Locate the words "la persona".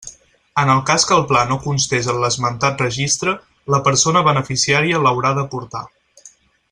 3.75-4.25